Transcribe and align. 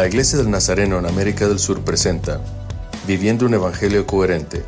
La 0.00 0.08
Iglesia 0.08 0.38
del 0.38 0.50
Nazareno 0.50 0.98
en 0.98 1.04
América 1.04 1.46
del 1.46 1.58
Sur 1.58 1.84
presenta 1.84 2.40
Viviendo 3.06 3.44
un 3.44 3.52
Evangelio 3.52 4.06
Coherente, 4.06 4.64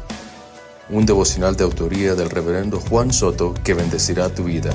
un 0.90 1.06
devocional 1.06 1.56
de 1.56 1.64
autoría 1.64 2.14
del 2.14 2.28
reverendo 2.28 2.78
Juan 2.78 3.14
Soto 3.14 3.54
que 3.64 3.72
bendecirá 3.72 4.28
tu 4.34 4.44
vida. 4.44 4.74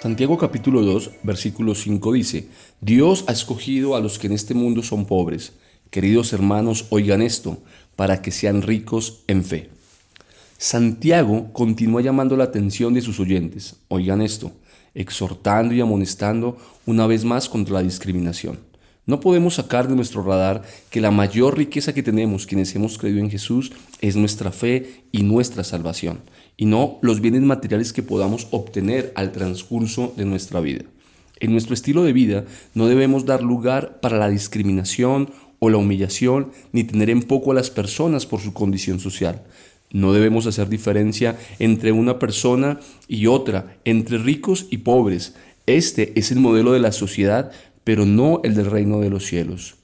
Santiago 0.00 0.38
capítulo 0.38 0.82
2, 0.82 1.10
versículo 1.24 1.74
5 1.74 2.12
dice, 2.12 2.46
Dios 2.80 3.24
ha 3.26 3.32
escogido 3.32 3.96
a 3.96 4.00
los 4.00 4.20
que 4.20 4.28
en 4.28 4.34
este 4.34 4.54
mundo 4.54 4.84
son 4.84 5.04
pobres. 5.04 5.54
Queridos 5.90 6.32
hermanos, 6.32 6.86
oigan 6.90 7.22
esto, 7.22 7.58
para 7.96 8.22
que 8.22 8.30
sean 8.30 8.62
ricos 8.62 9.24
en 9.26 9.42
fe. 9.42 9.77
Santiago 10.60 11.52
continúa 11.52 12.02
llamando 12.02 12.36
la 12.36 12.42
atención 12.42 12.92
de 12.92 13.00
sus 13.00 13.20
oyentes, 13.20 13.76
oigan 13.86 14.20
esto, 14.20 14.50
exhortando 14.92 15.72
y 15.72 15.80
amonestando 15.80 16.56
una 16.84 17.06
vez 17.06 17.24
más 17.24 17.48
contra 17.48 17.74
la 17.74 17.82
discriminación. 17.84 18.58
No 19.06 19.20
podemos 19.20 19.54
sacar 19.54 19.86
de 19.86 19.94
nuestro 19.94 20.24
radar 20.24 20.62
que 20.90 21.00
la 21.00 21.12
mayor 21.12 21.56
riqueza 21.56 21.94
que 21.94 22.02
tenemos 22.02 22.44
quienes 22.44 22.74
hemos 22.74 22.98
creído 22.98 23.20
en 23.20 23.30
Jesús 23.30 23.70
es 24.00 24.16
nuestra 24.16 24.50
fe 24.50 25.04
y 25.12 25.22
nuestra 25.22 25.62
salvación, 25.62 26.22
y 26.56 26.66
no 26.66 26.98
los 27.02 27.20
bienes 27.20 27.42
materiales 27.42 27.92
que 27.92 28.02
podamos 28.02 28.48
obtener 28.50 29.12
al 29.14 29.30
transcurso 29.30 30.12
de 30.16 30.24
nuestra 30.24 30.58
vida. 30.58 30.84
En 31.38 31.52
nuestro 31.52 31.72
estilo 31.72 32.02
de 32.02 32.12
vida 32.12 32.46
no 32.74 32.88
debemos 32.88 33.24
dar 33.24 33.44
lugar 33.44 34.00
para 34.00 34.18
la 34.18 34.28
discriminación 34.28 35.30
o 35.60 35.70
la 35.70 35.76
humillación, 35.76 36.50
ni 36.72 36.82
tener 36.82 37.10
en 37.10 37.22
poco 37.22 37.52
a 37.52 37.54
las 37.54 37.70
personas 37.70 38.26
por 38.26 38.40
su 38.40 38.52
condición 38.52 38.98
social. 38.98 39.44
No 39.90 40.12
debemos 40.12 40.46
hacer 40.46 40.68
diferencia 40.68 41.38
entre 41.58 41.92
una 41.92 42.18
persona 42.18 42.80
y 43.06 43.26
otra, 43.26 43.76
entre 43.84 44.18
ricos 44.18 44.66
y 44.70 44.78
pobres. 44.78 45.34
Este 45.66 46.18
es 46.18 46.30
el 46.30 46.40
modelo 46.40 46.72
de 46.72 46.80
la 46.80 46.92
sociedad, 46.92 47.52
pero 47.84 48.04
no 48.04 48.40
el 48.44 48.54
del 48.54 48.70
reino 48.70 49.00
de 49.00 49.10
los 49.10 49.24
cielos. 49.26 49.76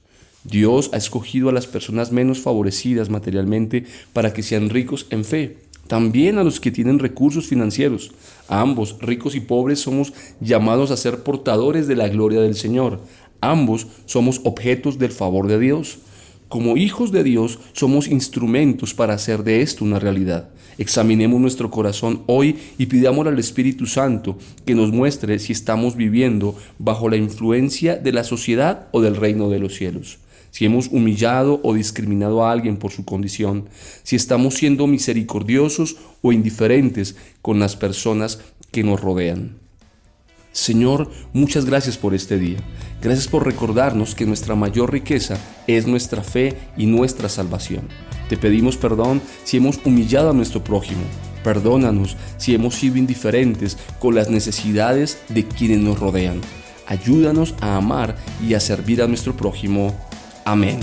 Dios 0.43 0.91
ha 0.93 0.97
escogido 0.97 1.49
a 1.49 1.53
las 1.53 1.65
personas 1.65 2.11
menos 2.11 2.39
favorecidas 2.39 3.09
materialmente 3.09 3.85
para 4.13 4.31
que 4.31 4.43
sean 4.43 4.69
ricos 4.69 5.07
en 5.09 5.25
fe. 5.25 5.57
También 5.87 6.37
a 6.37 6.43
los 6.43 6.59
que 6.59 6.71
tienen 6.71 6.99
recursos 6.99 7.47
financieros. 7.47 8.11
ambos, 8.47 8.97
ricos 9.01 9.35
y 9.35 9.39
pobres, 9.39 9.79
somos 9.79 10.13
llamados 10.39 10.91
a 10.91 10.97
ser 10.97 11.23
portadores 11.23 11.87
de 11.87 11.95
la 11.95 12.07
gloria 12.07 12.41
del 12.41 12.55
Señor. 12.55 12.99
Ambos 13.41 13.87
somos 14.05 14.41
objetos 14.43 14.97
del 14.97 15.11
favor 15.11 15.47
de 15.47 15.59
Dios. 15.59 15.99
Como 16.47 16.77
hijos 16.77 17.11
de 17.11 17.23
Dios 17.23 17.59
somos 17.73 18.07
instrumentos 18.07 18.93
para 18.93 19.15
hacer 19.15 19.43
de 19.43 19.61
esto 19.61 19.83
una 19.83 19.99
realidad. 19.99 20.49
Examinemos 20.77 21.41
nuestro 21.41 21.71
corazón 21.71 22.21
hoy 22.27 22.57
y 22.77 22.85
pidamos 22.85 23.25
al 23.25 23.39
Espíritu 23.39 23.87
Santo 23.87 24.37
que 24.65 24.75
nos 24.75 24.91
muestre 24.91 25.39
si 25.39 25.53
estamos 25.53 25.95
viviendo 25.95 26.55
bajo 26.77 27.09
la 27.09 27.17
influencia 27.17 27.95
de 27.95 28.11
la 28.11 28.23
sociedad 28.23 28.87
o 28.91 29.01
del 29.01 29.15
reino 29.15 29.49
de 29.49 29.59
los 29.59 29.75
cielos. 29.75 30.19
Si 30.51 30.65
hemos 30.65 30.87
humillado 30.87 31.59
o 31.63 31.73
discriminado 31.73 32.45
a 32.45 32.51
alguien 32.51 32.77
por 32.77 32.91
su 32.91 33.05
condición, 33.05 33.67
si 34.03 34.15
estamos 34.15 34.53
siendo 34.53 34.85
misericordiosos 34.85 35.97
o 36.21 36.31
indiferentes 36.31 37.15
con 37.41 37.59
las 37.59 37.75
personas 37.75 38.39
que 38.71 38.83
nos 38.83 39.01
rodean. 39.01 39.64
Señor, 40.55 41.11
muchas 41.33 41.65
gracias 41.65 41.97
por 41.97 42.13
este 42.13 42.39
día. 42.39 42.59
Gracias 43.01 43.27
por 43.27 43.45
recordarnos 43.45 44.15
que 44.15 44.25
nuestra 44.25 44.55
mayor 44.55 44.89
riqueza 44.89 45.37
es 45.67 45.85
nuestra 45.85 46.23
fe 46.23 46.57
y 46.77 46.85
nuestra 46.85 47.27
salvación. 47.27 47.89
Te 48.29 48.37
pedimos 48.37 48.77
perdón 48.77 49.21
si 49.43 49.57
hemos 49.57 49.81
humillado 49.83 50.29
a 50.29 50.33
nuestro 50.33 50.63
prójimo. 50.63 51.01
Perdónanos 51.43 52.15
si 52.37 52.55
hemos 52.55 52.75
sido 52.75 52.95
indiferentes 52.95 53.77
con 53.99 54.15
las 54.15 54.29
necesidades 54.29 55.19
de 55.27 55.45
quienes 55.45 55.79
nos 55.79 55.99
rodean. 55.99 56.39
Ayúdanos 56.87 57.53
a 57.59 57.75
amar 57.75 58.15
y 58.41 58.53
a 58.53 58.61
servir 58.61 59.01
a 59.01 59.07
nuestro 59.07 59.35
prójimo. 59.35 59.93
Amén. 60.45 60.79